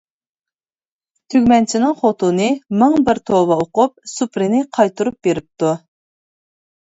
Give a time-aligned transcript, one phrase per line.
[1.33, 2.47] تۈگمەنچىنىڭ خوتۇنى
[2.83, 5.75] مىڭ بىر توۋا ئوقۇپ، سۇپرىنى قايتۇرۇپ بېرىپتۇ.